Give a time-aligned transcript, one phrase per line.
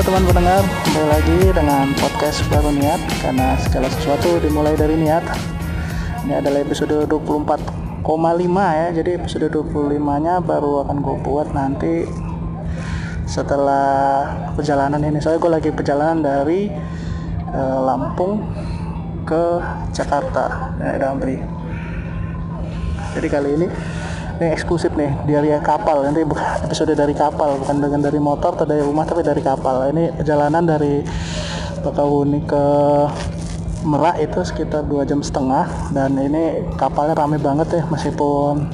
[0.00, 5.20] Halo teman pendengar, kembali lagi dengan podcast baru niat karena segala sesuatu dimulai dari niat.
[6.24, 8.08] Ini adalah episode 24,5
[8.80, 8.86] ya.
[8.96, 12.08] Jadi episode 25-nya baru akan gue buat nanti
[13.28, 14.24] setelah
[14.56, 15.20] perjalanan ini.
[15.20, 16.72] Soalnya gue lagi perjalanan dari
[17.52, 18.40] uh, Lampung
[19.28, 19.60] ke
[19.92, 21.36] Jakarta, ya, Damri.
[23.20, 23.68] Jadi kali ini
[24.40, 26.00] ini eksklusif nih dari kapal.
[26.00, 26.24] Nanti
[26.64, 29.92] episode dari kapal bukan dengan dari motor atau dari rumah tapi dari kapal.
[29.92, 31.04] Ini perjalanan dari
[31.84, 32.64] Bakahuni ke
[33.80, 35.92] Merak itu sekitar dua jam setengah.
[35.92, 38.64] Dan ini kapalnya rame banget ya meskipun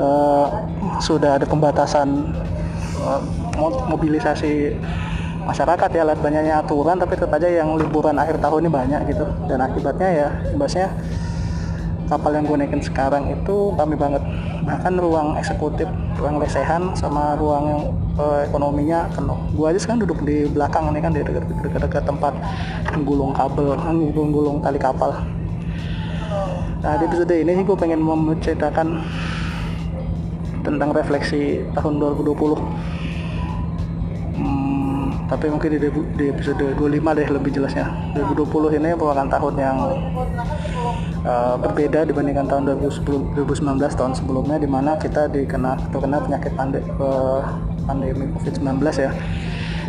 [0.00, 0.48] uh,
[0.96, 2.32] sudah ada pembatasan
[3.04, 3.20] uh,
[3.84, 4.80] mobilisasi
[5.44, 9.28] masyarakat ya lihat banyaknya aturan tapi tetap aja yang liburan akhir tahun ini banyak gitu.
[9.44, 10.88] Dan akibatnya ya imbasnya
[12.10, 14.20] kapal yang gue naikin sekarang itu rame banget.
[14.66, 15.86] Bahkan ruang eksekutif
[16.18, 21.12] ruang lesehan sama ruang uh, ekonominya penuh gua aja sekarang duduk di belakang ini kan
[21.16, 22.36] di dekat-dekat tempat
[22.92, 23.78] menggulung kabel
[24.12, 25.16] menggulung tali kapal.
[26.80, 29.04] Nah di episode ini sih gue pengen menceritakan
[30.60, 32.58] tentang refleksi tahun 2020 hmm,
[35.30, 35.78] tapi mungkin di,
[36.18, 37.86] di episode 25 deh lebih jelasnya.
[38.18, 39.76] 2020 ini merupakan tahun yang
[41.22, 46.90] uh, berbeda dibandingkan tahun 2010, 2019 tahun sebelumnya di mana kita dikena terkena penyakit pandemi,
[46.98, 47.46] uh,
[47.86, 49.10] pandemi COVID-19 ya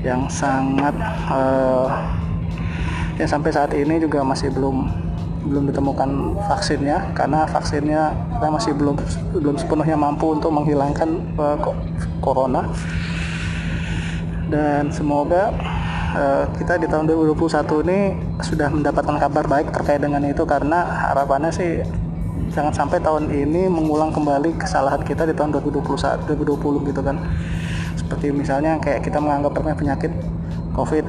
[0.00, 0.96] yang sangat
[1.28, 1.92] uh,
[3.20, 4.88] yang sampai saat ini juga masih belum
[5.46, 8.02] belum ditemukan vaksinnya karena vaksinnya
[8.34, 8.96] kita masih belum
[9.36, 11.60] belum sepenuhnya mampu untuk menghilangkan uh,
[12.24, 12.66] corona
[14.46, 15.50] dan semoga
[16.14, 17.98] uh, kita di tahun 2021 ini
[18.40, 21.82] sudah mendapatkan kabar baik terkait dengan itu karena harapannya sih
[22.54, 27.16] jangan sampai tahun ini mengulang kembali kesalahan kita di tahun 2021 2020 gitu kan.
[27.96, 30.12] Seperti misalnya kayak kita menganggap penyakit
[30.76, 31.04] covid.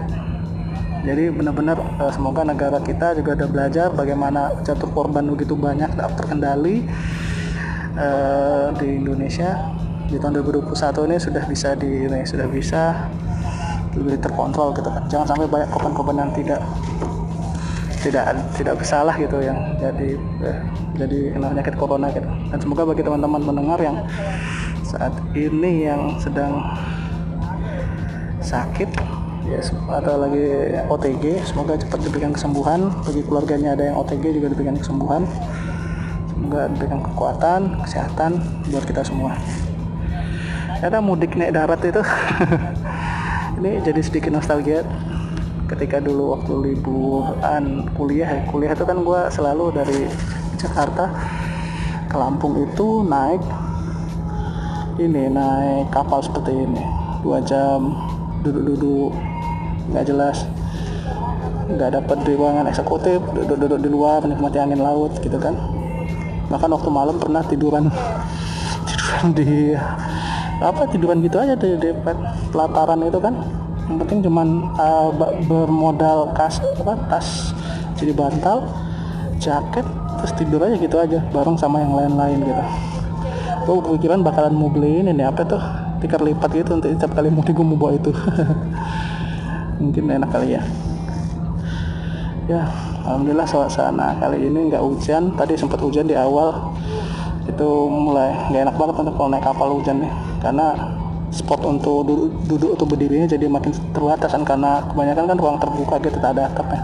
[1.05, 6.83] Jadi benar-benar uh, semoga negara kita juga ada belajar bagaimana jatuh korban begitu banyak terkendali
[7.95, 9.77] uh, di Indonesia.
[10.07, 10.71] Di tahun 2021
[11.11, 13.11] ini sudah bisa di ini, sudah bisa
[13.97, 15.03] lebih terkontrol gitu kan.
[15.09, 16.61] Jangan sampai banyak korban-korban yang tidak
[17.97, 18.25] tidak
[18.55, 20.09] tidak bersalah gitu yang jadi
[20.45, 20.59] eh,
[20.95, 22.29] jadi kena penyakit corona gitu.
[22.53, 23.97] Dan semoga bagi teman-teman mendengar yang
[24.85, 26.63] saat ini yang sedang
[28.39, 28.87] sakit
[29.47, 29.59] ya
[29.99, 30.45] atau lagi
[30.87, 32.87] OTG semoga cepat diberikan kesembuhan.
[33.03, 35.27] Bagi keluarganya ada yang OTG juga diberikan kesembuhan.
[36.31, 38.31] Semoga diberikan kekuatan kesehatan
[38.71, 39.35] buat kita semua.
[40.77, 42.01] Ada mudik naik darat itu
[43.57, 44.85] ini jadi sedikit nostalgia
[45.68, 50.07] ketika dulu waktu liburan kuliah kuliah itu kan gue selalu dari
[50.56, 51.12] Jakarta
[52.07, 53.44] ke Lampung itu naik
[54.97, 56.81] ini naik kapal seperti ini.
[57.22, 57.94] Dua jam
[58.41, 59.13] duduk-duduk
[59.94, 60.41] nggak jelas.
[61.69, 65.53] Nggak dapat di ruangan eksekutif duduk-duduk di luar menikmati angin laut gitu kan.
[66.50, 67.94] Bahkan waktu malam pernah tiduran
[68.89, 69.78] tiduran di
[70.57, 71.94] apa tiduran gitu aja di, di
[72.50, 73.38] pelataran itu kan
[73.88, 75.09] yang penting cuman uh,
[75.47, 77.56] bermodal kas apa tas
[77.95, 78.68] jadi bantal
[79.38, 79.85] jaket
[80.18, 82.63] terus tidur aja gitu aja bareng sama yang lain-lain gitu.
[83.68, 85.62] Gue berpikiran bakalan mau beli ini apa tuh
[86.01, 88.12] tikar lipat gitu untuk setiap kali mudik gue mau bawa itu.
[89.81, 90.62] Mungkin enak kali ya.
[92.47, 92.63] Ya
[93.06, 95.38] alhamdulillah suasana kali ini nggak hujan.
[95.38, 96.74] Tadi sempat hujan di awal
[97.47, 100.11] itu mulai nggak enak banget untuk kalau naik kapal hujan nih
[100.43, 100.67] karena
[101.27, 105.95] spot untuk duduk, duduk atau berdirinya jadi makin terbatas kan karena kebanyakan kan ruang terbuka
[105.99, 106.81] gitu tak ada atapnya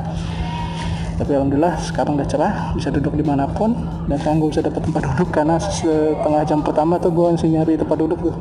[1.13, 3.78] tapi alhamdulillah sekarang udah cerah bisa duduk di mana pun
[4.09, 7.78] dan sekarang gue bisa dapat tempat duduk karena setengah jam pertama tuh gue masih nyari
[7.78, 8.35] tempat duduk tuh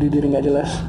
[0.00, 0.80] di diri nggak jelas.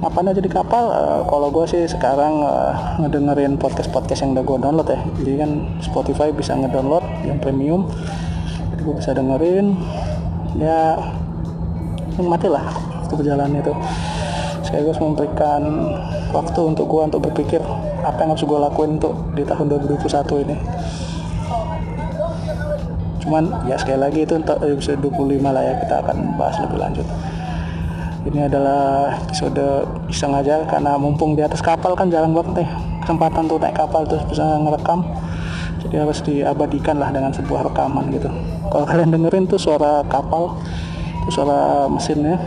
[0.00, 4.44] Apa aja di kapal uh, kalau gue sih sekarang uh, ngedengerin podcast podcast yang udah
[4.48, 5.00] gue download ya.
[5.20, 5.50] Jadi kan
[5.84, 7.84] Spotify bisa ngedownload yang premium
[8.80, 9.76] gue bisa dengerin.
[10.58, 10.98] Ya
[12.16, 12.64] nikmati lah
[13.04, 13.74] waktu perjalanan itu.
[14.66, 15.62] Sekaligus memberikan
[16.30, 17.62] waktu untuk gue untuk berpikir
[18.00, 20.56] apa yang harus gue lakuin untuk di tahun 2021 ini.
[23.20, 27.06] Cuman ya sekali lagi itu untuk episode 25 lah ya kita akan bahas lebih lanjut.
[28.20, 32.68] Ini adalah episode iseng aja karena mumpung di atas kapal kan jarang banget nih
[33.00, 35.02] kesempatan tuh naik kapal terus bisa ngerekam.
[35.80, 38.28] Jadi harus diabadikan lah dengan sebuah rekaman gitu
[38.70, 40.62] kalau kalian dengerin tuh suara kapal
[41.26, 42.38] itu suara mesinnya.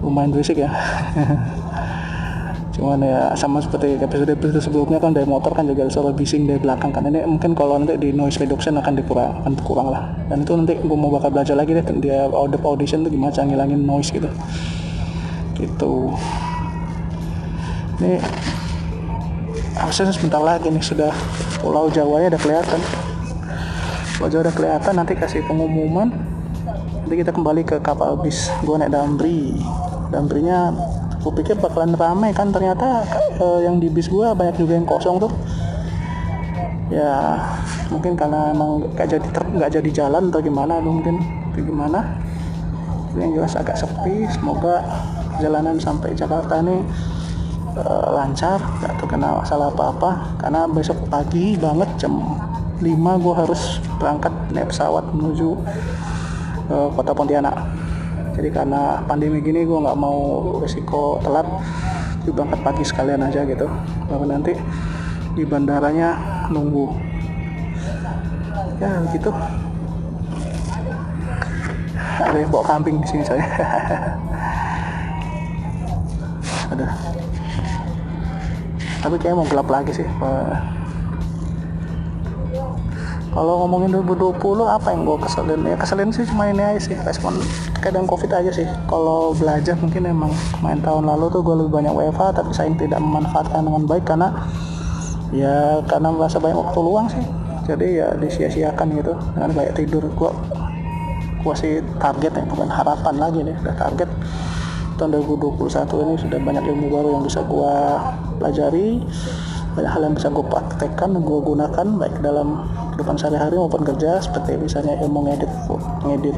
[0.00, 0.70] Lumayan berisik ya.
[2.76, 6.62] Cuman ya sama seperti episode episode sebelumnya kan dari motor kan juga suara bising dari
[6.62, 7.02] belakang kan.
[7.08, 10.14] Ini mungkin kalau nanti di noise reduction akan dikurang akan kurang lah.
[10.30, 13.50] Dan itu nanti gue mau bakal belajar lagi deh dia audio audition tuh gimana cara
[13.50, 14.30] ngilangin noise gitu.
[15.56, 15.94] Gitu.
[17.96, 18.20] Ini
[19.74, 21.12] harusnya sebentar lagi nih sudah
[21.64, 22.80] Pulau Jawa ya udah kelihatan
[24.16, 26.08] Jawa udah kelihatan nanti kasih pengumuman.
[27.04, 29.60] Nanti kita kembali ke kapal bis gue naik Damri.
[30.08, 30.72] Damrinya
[31.20, 33.04] gue pikir bakalan ramai kan ternyata
[33.36, 35.32] eh, yang di bis gue banyak juga yang kosong tuh.
[36.88, 37.44] Ya
[37.92, 41.20] mungkin karena emang gak jadi ter, gak jadi jalan atau gimana mungkin
[41.52, 42.16] atau gimana.
[43.20, 44.80] Yang jelas agak sepi semoga
[45.36, 46.80] perjalanan sampai Jakarta ini
[47.76, 50.40] uh, lancar gak terkena masalah apa-apa.
[50.40, 52.16] Karena besok pagi banget jam
[52.80, 55.56] 5 gue harus berangkat naik pesawat menuju
[56.70, 57.56] uh, kota Pontianak.
[58.36, 60.18] Jadi karena pandemi gini gue nggak mau
[60.60, 61.48] resiko telat.
[62.24, 63.64] Gue berangkat pagi sekalian aja gitu.
[64.08, 64.52] Baru nanti
[65.36, 66.16] di bandaranya
[66.52, 66.92] nunggu.
[68.76, 69.32] Ya gitu.
[72.16, 73.40] Ada yang bawa kambing di sini saya.
[76.76, 76.86] Ada.
[79.06, 80.08] Tapi kayaknya mau gelap lagi sih
[83.36, 85.60] kalau ngomongin 2020 apa yang gue keselin?
[85.68, 87.36] Ya keselin sih cuma ini aja sih respon
[87.84, 88.64] kadang covid aja sih.
[88.88, 90.32] Kalau belajar mungkin emang
[90.64, 94.32] main tahun lalu tuh gue lebih banyak WFH tapi saya tidak memanfaatkan dengan baik karena
[95.36, 97.20] ya karena merasa banyak waktu luang sih.
[97.68, 100.08] Jadi ya disia-siakan gitu dengan banyak tidur.
[100.16, 100.32] Gue
[101.44, 104.08] gue sih target ya bukan harapan lagi nih udah target.
[104.96, 105.60] Tahun 2021
[106.08, 107.74] ini sudah banyak ilmu baru yang bisa gue
[108.40, 109.04] pelajari.
[109.76, 112.64] Banyak hal yang bisa gue praktekkan gue gunakan baik dalam
[112.96, 115.52] kehidupan sehari-hari maupun kerja seperti misalnya ilmu ngedit
[116.00, 116.36] ngedit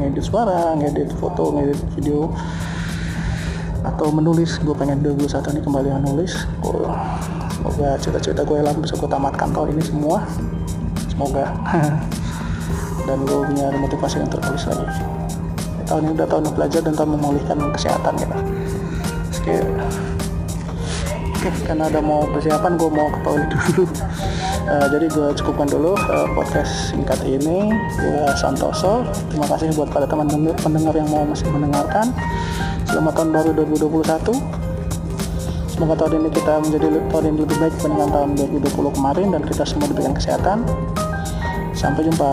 [0.00, 2.32] ngedit suara ngedit foto ngedit video
[3.84, 4.56] atau menulis.
[4.64, 6.48] Gue pengen 2021 ini kembali menulis.
[6.64, 6.88] Gue
[7.52, 10.24] semoga cita-cita gue yang bisa gue tamatkan tahun ini semua.
[11.12, 11.52] Semoga.
[13.06, 14.86] Dan gue punya motivasi yang tertulis lagi.
[15.84, 18.32] Tahun ini udah tahun belajar dan tahun memulihkan kesehatan gitu
[19.42, 19.56] oke.
[21.34, 23.84] Oke karena ada mau persiapan gue mau ke toilet dulu
[24.68, 30.06] uh, jadi gue cukupkan dulu uh, podcast singkat ini gue Santoso terima kasih buat pada
[30.06, 30.28] teman
[30.60, 32.10] pendengar yang mau masih mendengarkan
[32.86, 34.62] selamat tahun baru 2021
[35.72, 39.64] Semoga tahun ini kita menjadi tahun yang lebih baik dibandingkan tahun 2020 kemarin dan kita
[39.66, 40.62] semua diberikan kesehatan.
[41.74, 42.30] Sampai jumpa.